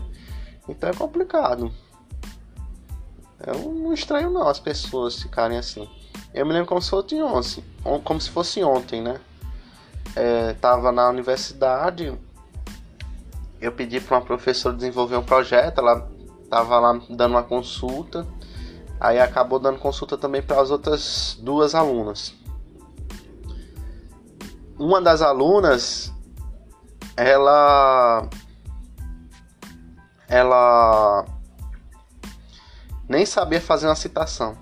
Então 0.68 0.90
é 0.90 0.92
complicado. 0.92 1.72
Eu 3.46 3.72
não 3.72 3.94
estranho 3.94 4.30
não 4.30 4.48
as 4.48 4.58
pessoas 4.58 5.22
ficarem 5.22 5.58
assim. 5.58 5.88
Eu 6.34 6.44
me 6.44 6.52
lembro 6.52 6.68
como 6.68 6.82
se 6.82 6.90
fosse 6.90 7.14
ontem, 7.22 7.64
como 8.04 8.20
se 8.20 8.30
fosse 8.30 8.62
ontem, 8.62 9.00
né? 9.00 9.20
É, 10.14 10.52
tava 10.54 10.90
na 10.90 11.08
universidade, 11.08 12.12
eu 13.60 13.72
pedi 13.72 14.00
para 14.00 14.18
uma 14.18 14.24
professora 14.24 14.74
desenvolver 14.74 15.16
um 15.16 15.22
projeto, 15.22 15.78
ela 15.78 16.08
tava 16.50 16.78
lá 16.78 17.00
dando 17.10 17.32
uma 17.32 17.42
consulta, 17.42 18.26
aí 19.00 19.20
acabou 19.20 19.58
dando 19.58 19.78
consulta 19.78 20.16
também 20.16 20.42
para 20.42 20.60
as 20.60 20.70
outras 20.70 21.36
duas 21.40 21.74
alunas. 21.74 22.34
Uma 24.78 25.00
das 25.00 25.22
alunas, 25.22 26.12
ela 27.16 28.28
ela 30.28 31.24
nem 33.08 33.24
sabia 33.24 33.60
fazer 33.60 33.86
uma 33.86 33.94
citação, 33.94 34.56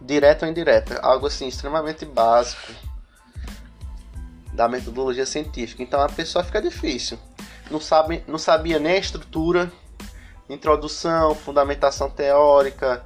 direta 0.00 0.44
ou 0.44 0.50
indireta, 0.50 1.00
algo 1.00 1.26
assim 1.26 1.48
extremamente 1.48 2.04
básico 2.04 2.72
da 4.52 4.68
metodologia 4.68 5.24
científica. 5.24 5.82
Então 5.82 6.00
a 6.00 6.08
pessoa 6.08 6.44
fica 6.44 6.60
difícil. 6.60 7.18
Não 7.70 7.80
sabe, 7.80 8.22
não 8.28 8.38
sabia 8.38 8.78
nem 8.78 8.92
a 8.92 8.98
estrutura, 8.98 9.72
introdução, 10.48 11.34
fundamentação 11.34 12.10
teórica, 12.10 13.04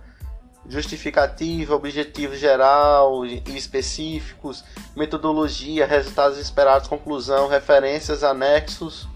justificativa, 0.68 1.74
objetivo 1.74 2.34
geral 2.36 3.24
e 3.26 3.42
específicos, 3.48 4.64
metodologia, 4.96 5.86
resultados 5.86 6.38
esperados, 6.38 6.88
conclusão, 6.88 7.48
referências, 7.48 8.24
anexos, 8.24 9.06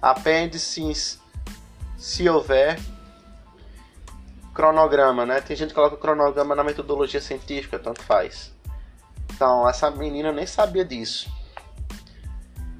apêndices, 0.00 1.20
se 1.96 2.28
houver, 2.28 2.78
cronograma, 4.52 5.24
né? 5.24 5.40
Tem 5.40 5.56
gente 5.56 5.70
que 5.70 5.74
coloca 5.74 5.96
cronograma 5.96 6.54
na 6.54 6.64
metodologia 6.64 7.20
científica, 7.20 7.78
tanto 7.78 8.02
faz. 8.02 8.52
Então, 9.32 9.68
essa 9.68 9.90
menina 9.90 10.32
nem 10.32 10.46
sabia 10.46 10.84
disso. 10.84 11.30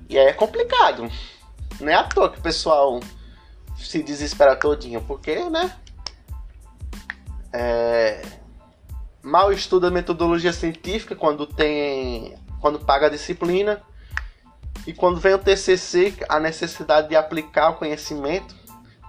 E 0.09 0.19
aí 0.19 0.27
é 0.27 0.33
complicado. 0.33 1.11
Não 1.81 1.89
é 1.89 1.95
à 1.95 2.05
toa 2.05 2.31
que 2.31 2.39
o 2.39 2.43
pessoal 2.43 3.01
se 3.77 4.03
desespera 4.03 4.55
todinho, 4.55 5.01
porque, 5.03 5.49
né? 5.49 5.75
É... 7.53 8.23
Mal 9.23 9.53
estuda 9.53 9.91
metodologia 9.91 10.53
científica 10.53 11.15
quando 11.15 11.47
tem. 11.47 12.35
quando 12.61 12.81
paga 12.81 13.07
a 13.07 13.11
disciplina. 13.11 13.83
E 14.87 14.93
quando 14.93 15.21
vem 15.21 15.35
o 15.35 15.39
TCC, 15.39 16.15
a 16.29 16.41
necessidade 16.41 17.09
de 17.09 17.15
aplicar 17.15 17.71
o 17.71 17.75
conhecimento, 17.75 18.57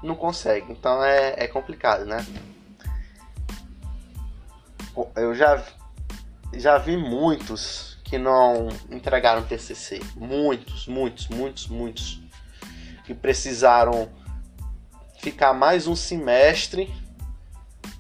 não 0.04 0.16
consegue. 0.16 0.72
Então 0.72 1.04
é, 1.04 1.34
é 1.38 1.48
complicado, 1.48 2.06
né? 2.06 2.24
eu 5.16 5.34
já, 5.34 5.64
já 6.54 6.78
vi 6.78 6.96
muitos 6.96 7.98
que 8.04 8.18
não 8.18 8.70
entregaram 8.92 9.44
TCC. 9.44 10.00
Muitos, 10.16 10.88
muitos, 10.88 11.28
muitos, 11.30 11.68
muitos. 11.68 12.22
Que 13.06 13.14
precisaram 13.14 14.10
ficar 15.20 15.54
mais 15.54 15.88
um 15.88 15.96
semestre 15.96 16.94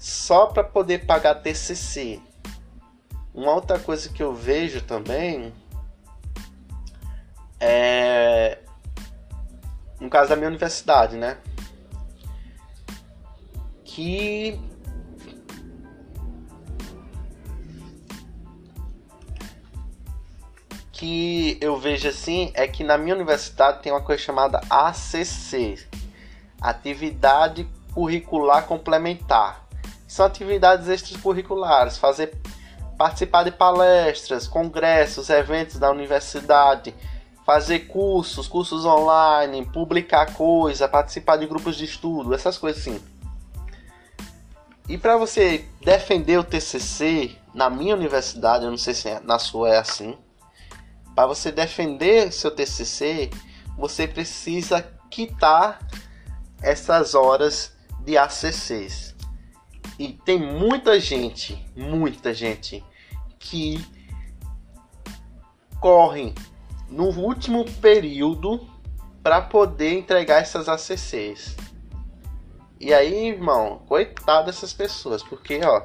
só 0.04 0.48
para 0.48 0.66
poder 0.66 1.06
pagar 1.06 1.36
TCC. 1.36 2.20
Uma 3.34 3.54
outra 3.54 3.80
coisa 3.80 4.10
que 4.10 4.22
eu 4.22 4.36
vejo 4.36 4.82
também 4.82 5.54
é 7.58 8.60
no 10.02 10.10
caso 10.10 10.30
da 10.30 10.36
minha 10.36 10.50
universidade, 10.50 11.16
né? 11.16 11.38
Que 13.86 14.60
que 20.92 21.58
eu 21.62 21.80
vejo 21.80 22.10
assim 22.10 22.52
é 22.56 22.68
que 22.68 22.84
na 22.84 22.98
minha 22.98 23.16
universidade 23.16 23.82
tem 23.82 23.94
uma 23.94 24.02
coisa 24.02 24.22
chamada 24.22 24.60
ACC 24.70 25.88
Atividade 26.60 27.66
Curricular 27.94 28.66
Complementar. 28.66 29.62
São 30.13 30.28
atividades 30.28 30.88
extracurriculares, 30.89 31.97
fazer 31.97 32.38
participar 32.99 33.41
de 33.45 33.49
palestras, 33.49 34.47
congressos, 34.47 35.28
eventos 35.28 35.80
da 35.80 35.89
universidade, 35.89 36.93
fazer 37.43 37.88
cursos, 37.88 38.47
cursos 38.47 38.86
online, 38.86 39.65
publicar 39.65 40.32
coisa, 40.36 40.88
participar 40.88 41.38
de 41.38 41.47
grupos 41.47 41.76
de 41.76 41.86
estudo, 41.86 42.32
essas 42.32 42.60
coisas 42.60 42.80
assim. 42.80 43.04
E 44.88 44.99
para 44.99 45.17
você 45.17 45.65
defender 45.82 46.38
o 46.38 46.43
TCC 46.43 47.36
na 47.52 47.67
minha 47.67 47.95
universidade, 47.95 48.65
eu 48.65 48.69
não 48.69 48.78
sei 48.78 48.93
se 48.93 49.10
é, 49.10 49.19
na 49.19 49.39
sua 49.39 49.69
é 49.69 49.80
assim, 49.80 50.15
para 51.15 51.26
você 51.26 51.52
defender 51.52 52.32
seu 52.32 52.52
TCC, 52.52 53.32
você 53.76 54.08
precisa 54.08 54.80
quitar 55.10 55.80
essas 56.62 57.15
horas 57.15 57.73
de 58.02 58.15
ACCs. 58.15 59.12
E 59.98 60.14
tem 60.14 60.40
muita 60.40 61.00
gente, 61.00 61.64
muita 61.76 62.34
gente 62.34 62.84
que 63.38 63.86
correm 65.80 66.34
no 66.90 67.10
último 67.10 67.66
período 67.82 68.68
para 69.22 69.42
poder 69.42 69.94
entregar 69.94 70.42
essas 70.42 70.68
ACCs. 70.68 71.56
E 72.80 72.94
aí, 72.94 73.30
irmão, 73.30 73.82
coitado 73.88 74.48
dessas 74.48 74.74
pessoas, 74.74 75.24
porque 75.24 75.62
ó, 75.64 75.84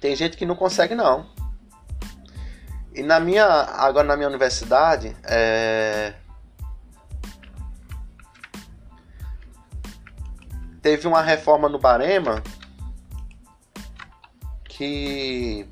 tem 0.00 0.16
gente 0.16 0.36
que 0.36 0.46
não 0.46 0.56
consegue 0.56 0.94
não. 0.94 1.26
E 2.94 3.02
na 3.02 3.18
minha, 3.18 3.44
agora 3.44 4.06
na 4.06 4.16
minha 4.16 4.28
universidade, 4.28 5.16
é... 5.24 6.14
teve 10.84 11.08
uma 11.08 11.22
reforma 11.22 11.66
no 11.66 11.78
Barema 11.78 12.42
que 14.64 15.66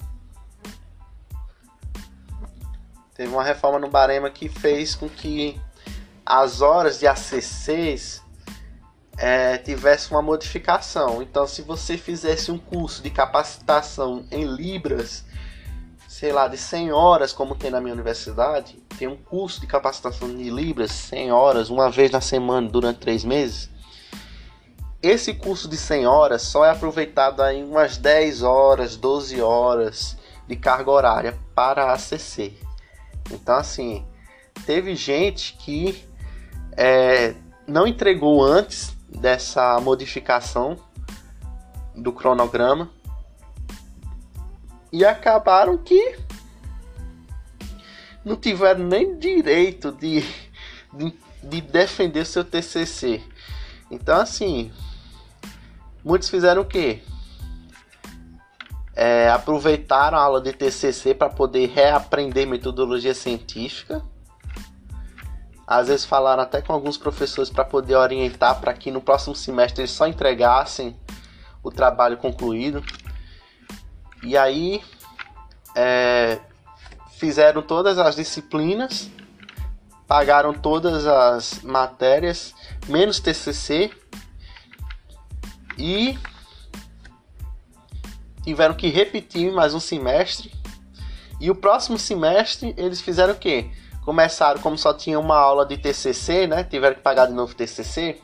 teve 3.15 3.31
uma 3.31 3.45
reforma 3.45 3.79
no 3.79 3.91
Barema 3.91 4.31
que 4.31 4.49
fez 4.49 4.95
com 4.95 5.11
que 5.11 5.61
as 6.25 6.63
horas 6.63 6.99
de 6.99 7.07
ACCs 7.07 8.23
é, 9.19 9.59
tivesse 9.59 10.11
uma 10.11 10.23
modificação. 10.23 11.21
Então, 11.21 11.47
se 11.47 11.61
você 11.61 11.99
fizesse 11.99 12.51
um 12.51 12.57
curso 12.57 13.03
de 13.03 13.11
capacitação 13.11 14.25
em 14.31 14.47
Libras 14.47 15.27
sei 16.09 16.33
lá, 16.33 16.47
de 16.47 16.57
100 16.57 16.93
horas, 16.93 17.33
como 17.33 17.55
tem 17.55 17.71
na 17.71 17.81
minha 17.81 17.95
universidade, 17.95 18.79
tem 18.99 19.09
um 19.09 19.17
curso 19.17 19.61
de 19.61 19.67
capacitação 19.67 20.29
de 20.29 20.49
Libras, 20.51 20.93
100 20.93 21.33
horas, 21.33 21.69
uma 21.69 21.91
vez 21.91 22.11
na 22.13 22.21
semana, 22.21 22.69
durante 22.69 23.01
3 23.01 23.25
meses. 23.25 23.72
Esse 25.03 25.35
curso 25.35 25.69
de 25.69 25.77
100 25.77 26.07
horas 26.07 26.43
só 26.43 26.65
é 26.65 26.71
aproveitado 26.71 27.43
em 27.47 27.65
umas 27.65 27.97
10 27.97 28.43
horas, 28.43 28.95
12 28.95 29.41
horas 29.43 30.17
de 30.47 30.55
carga 30.55 30.91
horária 30.93 31.39
para 31.57 31.93
ACC. 31.93 32.57
Então, 33.33 33.57
assim, 33.57 34.07
teve 34.65 34.95
gente 34.95 35.55
que 35.55 36.05
é, 36.77 37.35
não 37.67 37.85
entregou 37.85 38.45
antes 38.45 38.97
dessa 39.09 39.81
modificação 39.81 40.77
do 41.97 42.13
cronograma 42.13 42.89
e 44.93 45.05
acabaram 45.05 45.77
que 45.77 46.17
não 48.25 48.37
tiveram 48.37 48.85
nem 48.85 49.19
direito 49.19 49.91
de, 49.91 50.23
de, 50.95 51.13
de 51.43 51.61
defender 51.61 52.25
seu 52.25 52.45
TCC. 52.45 53.21
Então, 53.91 54.21
assim, 54.21 54.71
muitos 56.05 56.29
fizeram 56.29 56.63
o 56.63 56.65
quê? 56.65 57.03
é, 58.95 59.31
aproveitaram 59.31 60.19
a 60.19 60.23
aula 60.23 60.41
de 60.41 60.53
TCC 60.53 61.15
para 61.15 61.31
poder 61.31 61.71
reaprender 61.71 62.47
metodologia 62.47 63.15
científica. 63.15 64.03
Às 65.67 65.89
vezes 65.89 66.05
falaram 66.05 66.43
até 66.43 66.61
com 66.61 66.73
alguns 66.73 66.99
professores 66.99 67.49
para 67.49 67.65
poder 67.65 67.97
orientar 67.97 68.61
para 68.61 68.75
que 68.75 68.91
no 68.91 69.01
próximo 69.01 69.35
semestre 69.35 69.83
eles 69.83 69.91
só 69.91 70.07
entregassem 70.07 70.97
o 71.63 71.71
trabalho 71.71 72.19
concluído. 72.19 72.85
E 74.23 74.37
aí 74.37 74.83
é, 75.75 76.39
fizeram 77.17 77.63
todas 77.63 77.97
as 77.97 78.17
disciplinas, 78.17 79.09
pagaram 80.07 80.53
todas 80.53 81.07
as 81.07 81.63
matérias, 81.63 82.55
menos 82.87 83.19
TCC, 83.19 83.91
e 85.83 86.17
tiveram 88.45 88.73
que 88.73 88.89
repetir 88.89 89.53
mais 89.53 89.75
um 89.75 89.81
semestre. 89.81 90.53
E 91.41 91.51
o 91.51 91.57
próximo 91.57 91.99
semestre 91.99 92.73
eles 92.77 93.01
fizeram 93.01 93.35
o 93.35 93.37
quê? 93.37 93.69
Começaram, 94.05 94.61
como 94.61 94.79
só 94.79 94.95
tinha 94.95 95.19
uma 95.19 95.37
aula 95.37 95.67
de 95.67 95.77
TCC, 95.77 96.47
né? 96.47 96.63
Tiveram 96.63 96.95
que 96.95 97.03
pagar 97.03 97.27
de 97.27 97.33
novo 97.33 97.53
TCC. 97.55 98.21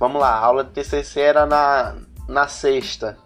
Vamos 0.00 0.18
lá, 0.18 0.30
a 0.30 0.38
aula 0.38 0.64
de 0.64 0.70
TCC 0.70 1.20
era 1.20 1.44
na, 1.44 1.94
na 2.26 2.48
sexta. 2.48 3.18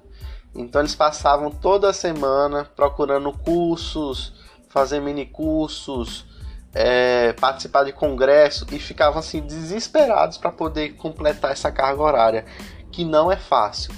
Então 0.53 0.81
eles 0.81 0.97
passavam 0.97 1.53
toda 1.53 1.91
a 1.91 1.93
semana 1.93 2.65
procurando 2.65 3.33
cursos, 3.33 4.33
fazer 4.69 5.01
mini 5.01 5.25
cursos, 5.25 6.27
é, 6.75 7.33
participar 7.35 7.85
de 7.85 7.93
congresso 7.93 8.67
e 8.73 8.79
ficavam 8.79 9.21
assim 9.21 9.41
desesperados 9.41 10.37
para 10.37 10.51
poder 10.51 10.95
completar 10.95 11.53
essa 11.53 11.71
carga 11.71 12.03
horária, 12.03 12.45
que 12.91 13.05
não 13.05 13.31
é 13.31 13.37
fácil. 13.37 13.93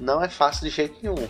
Não 0.00 0.22
é 0.22 0.28
fácil 0.28 0.64
de 0.64 0.70
jeito 0.70 0.98
nenhum 1.02 1.28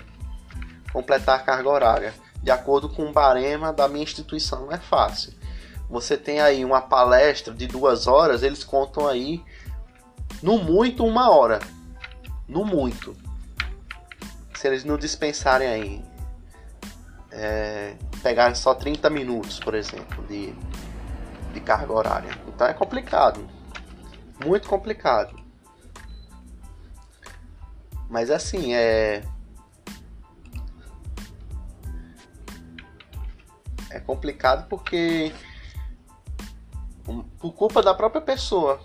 completar 0.92 1.36
a 1.40 1.42
carga 1.42 1.68
horária. 1.68 2.14
De 2.42 2.50
acordo 2.50 2.88
com 2.88 3.06
o 3.06 3.12
barema 3.12 3.72
da 3.72 3.88
minha 3.88 4.04
instituição, 4.04 4.66
não 4.66 4.72
é 4.72 4.78
fácil. 4.78 5.32
Você 5.88 6.16
tem 6.16 6.40
aí 6.40 6.64
uma 6.64 6.80
palestra 6.80 7.52
de 7.52 7.66
duas 7.66 8.06
horas, 8.06 8.42
eles 8.42 8.62
contam 8.62 9.06
aí 9.06 9.42
no 10.42 10.58
muito 10.58 11.04
uma 11.04 11.30
hora. 11.30 11.60
No 12.46 12.64
muito 12.64 13.16
se 14.64 14.68
eles 14.68 14.82
não 14.82 14.96
dispensarem 14.96 15.68
aí, 15.68 16.04
é, 17.30 17.96
pegarem 18.22 18.54
só 18.54 18.74
30 18.74 19.10
minutos, 19.10 19.60
por 19.60 19.74
exemplo, 19.74 20.24
de, 20.26 20.54
de 21.52 21.60
carga 21.60 21.92
horária. 21.92 22.30
Então 22.48 22.66
é 22.66 22.72
complicado. 22.72 23.46
Muito 24.42 24.66
complicado. 24.66 25.36
Mas 28.08 28.30
assim, 28.30 28.74
é. 28.74 29.22
É 33.90 34.00
complicado 34.00 34.68
porque. 34.68 35.32
Por 37.38 37.52
culpa 37.52 37.82
da 37.82 37.94
própria 37.94 38.20
pessoa. 38.20 38.80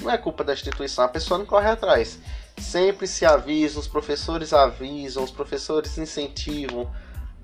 Não 0.00 0.10
é 0.10 0.16
culpa 0.16 0.42
da 0.42 0.54
instituição, 0.54 1.04
a 1.04 1.08
pessoa 1.08 1.38
não 1.38 1.44
corre 1.44 1.68
atrás 1.68 2.18
sempre 2.60 3.06
se 3.06 3.24
avisa, 3.24 3.80
os 3.80 3.88
professores 3.88 4.52
avisam, 4.52 5.24
os 5.24 5.30
professores 5.30 5.96
incentivam 5.98 6.90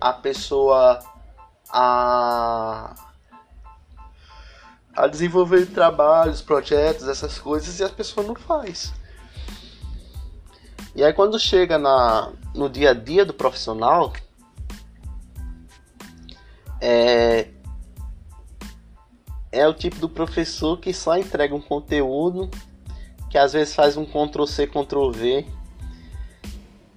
a 0.01 0.13
pessoa 0.13 1.03
a, 1.71 2.95
a 4.95 5.07
desenvolver 5.07 5.67
trabalhos, 5.67 6.43
projetos, 6.43 7.09
essas 7.09 7.39
coisas, 7.39 7.81
e 7.81 7.85
a 7.85 7.89
pessoa 7.89 8.27
não 8.27 8.35
faz. 8.35 8.93
E 10.97 11.05
aí 11.05 11.13
quando 11.13 11.39
chega 11.39 11.79
na, 11.79 12.33
no 12.55 12.71
dia 12.71 12.93
a 12.93 12.95
dia 12.95 13.23
do 13.23 13.35
profissional, 13.35 14.15
é, 16.81 17.51
é 19.53 19.69
o 19.69 19.75
tipo 19.75 19.99
do 19.99 20.09
professor 20.09 20.79
que 20.79 20.95
só 20.95 21.19
entrega 21.19 21.55
um 21.55 21.61
conteúdo 21.61 22.51
que 23.29 23.37
às 23.37 23.53
vezes 23.53 23.75
faz 23.75 23.99
um 23.99 24.07
Ctrl 24.07 24.47
C, 24.47 24.67
Ctrl 24.67 25.11
V, 25.11 25.47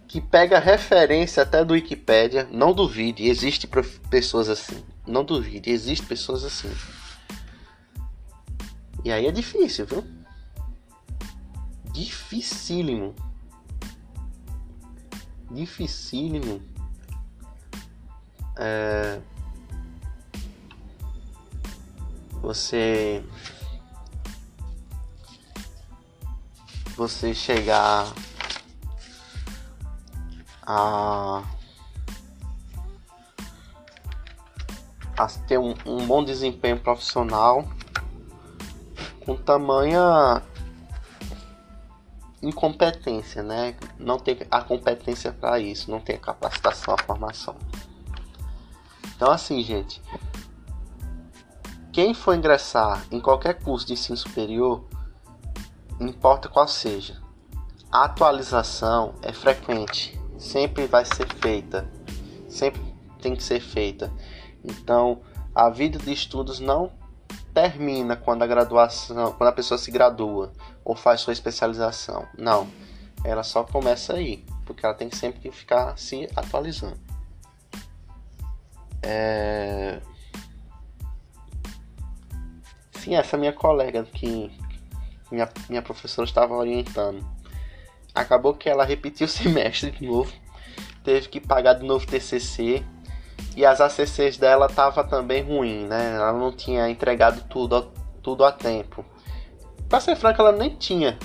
que 0.08 0.22
pega 0.22 0.60
referência 0.60 1.44
até 1.44 1.66
do 1.66 1.74
Wikipedia. 1.74 2.48
Não 2.50 2.72
duvide, 2.72 3.28
existe 3.28 3.68
pessoas 4.10 4.48
assim. 4.48 4.82
Não 5.06 5.26
duvide, 5.26 5.70
existe 5.70 6.06
pessoas 6.06 6.46
assim. 6.46 6.72
E 9.04 9.12
aí 9.12 9.28
é 9.28 9.32
difícil, 9.32 9.86
viu? 9.86 10.06
Dificílimo. 11.92 13.14
Dificílimo. 15.52 16.62
É... 18.58 19.22
Você 22.42 23.24
você 26.96 27.34
chegar 27.34 28.14
a, 30.64 31.44
a 35.18 35.28
ter 35.48 35.58
um, 35.58 35.74
um 35.86 36.06
bom 36.06 36.24
desempenho 36.24 36.78
profissional 36.78 37.66
com 39.26 39.36
tamanha 39.36 40.44
incompetência, 42.42 43.44
né? 43.44 43.76
Não 43.98 44.18
tem 44.18 44.38
a 44.50 44.62
competência 44.62 45.32
para 45.32 45.60
isso, 45.60 45.92
não 45.92 46.00
tem 46.00 46.16
a 46.16 46.20
capacitação, 46.20 46.94
a 46.94 47.04
formação. 47.04 47.56
Então, 49.16 49.32
assim, 49.32 49.62
gente, 49.62 50.02
quem 51.92 52.14
for 52.14 52.36
ingressar 52.36 53.06
em 53.12 53.20
qualquer 53.20 53.62
curso 53.62 53.86
de 53.86 53.94
ensino 53.94 54.18
superior 54.18 54.86
importa 56.00 56.48
qual 56.48 56.68
seja. 56.68 57.22
A 57.92 58.06
atualização 58.06 59.16
é 59.22 59.34
frequente, 59.34 60.20
sempre 60.38 60.86
vai 60.86 61.04
ser 61.04 61.28
feita, 61.42 61.90
sempre 62.48 62.82
tem 63.22 63.36
que 63.36 63.44
ser 63.44 63.60
feita. 63.60 64.12
Então, 64.64 65.22
a 65.54 65.70
vida 65.70 65.98
de 65.98 66.14
estudos 66.14 66.60
não 66.60 66.92
termina 67.62 68.16
quando 68.16 68.42
a 68.42 68.48
graduação, 68.48 69.34
quando 69.34 69.50
a 69.50 69.52
pessoa 69.52 69.78
se 69.78 69.92
gradua 69.92 70.54
ou 70.84 70.96
faz 70.96 71.20
sua 71.20 71.34
especialização. 71.34 72.26
Não, 72.38 72.70
ela 73.22 73.44
só 73.44 73.66
começa 73.66 74.14
aí, 74.14 74.46
porque 74.66 74.86
ela 74.86 74.96
tem 74.96 75.12
sempre 75.12 75.42
que 75.42 75.52
ficar 75.52 75.98
se 75.98 76.30
atualizando. 76.34 76.98
É... 79.04 80.00
Sim, 82.94 83.16
essa 83.16 83.36
minha 83.36 83.52
colega 83.52 84.04
que 84.04 84.50
minha, 85.30 85.50
minha 85.68 85.82
professora 85.82 86.26
estava 86.26 86.56
orientando. 86.56 87.26
Acabou 88.16 88.54
que 88.54 88.70
ela 88.70 88.86
repetiu 88.86 89.26
o 89.26 89.30
semestre 89.30 89.92
de 89.92 90.08
novo, 90.08 90.32
teve 91.04 91.28
que 91.28 91.42
pagar 91.42 91.74
de 91.74 91.86
novo 91.86 92.08
TCC 92.08 92.86
e 93.56 93.66
as 93.66 93.82
ACCs 93.82 94.38
dela 94.38 94.68
tava 94.68 95.04
também 95.04 95.44
ruim, 95.44 95.86
né? 95.86 96.16
Ela 96.16 96.34
não 96.34 96.52
tinha 96.52 96.90
entregado 96.90 97.44
tudo, 97.50 97.92
tudo 98.22 98.44
a 98.46 98.52
tempo. 98.52 99.04
Pra 99.88 100.00
ser 100.00 100.16
franco, 100.16 100.42
ela 100.42 100.52
nem 100.52 100.76
tinha. 100.76 101.18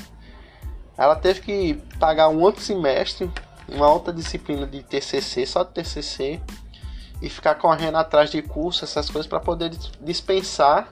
Ela 0.96 1.16
teve 1.16 1.40
que 1.40 1.74
pagar 1.98 2.28
um 2.28 2.40
outro 2.40 2.62
semestre, 2.62 3.30
uma 3.68 3.90
outra 3.92 4.12
disciplina 4.12 4.66
de 4.66 4.82
TCC, 4.82 5.44
só 5.46 5.64
de 5.64 5.72
TCC, 5.72 6.40
e 7.20 7.28
ficar 7.28 7.56
correndo 7.56 7.96
atrás 7.96 8.30
de 8.30 8.40
curso, 8.42 8.84
essas 8.84 9.10
coisas, 9.10 9.28
para 9.28 9.40
poder 9.40 9.70
dispensar 10.00 10.88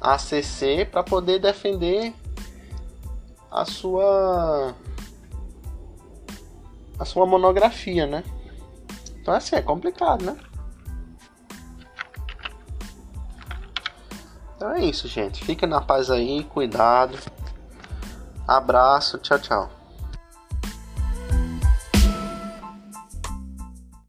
ACC 0.00 0.86
para 0.90 1.02
poder 1.02 1.38
defender 1.38 2.14
a 3.50 3.64
sua 3.64 4.74
a 6.98 7.04
sua 7.04 7.26
monografia, 7.26 8.06
né? 8.06 8.24
Então 9.20 9.34
assim 9.34 9.56
é 9.56 9.62
complicado, 9.62 10.24
né? 10.24 10.36
Então 14.56 14.72
é 14.72 14.84
isso, 14.84 15.08
gente. 15.08 15.44
Fica 15.44 15.66
na 15.66 15.80
paz 15.80 16.10
aí, 16.10 16.44
cuidado. 16.44 17.18
Abraço, 18.46 19.18
tchau, 19.18 19.38
tchau. 19.38 19.79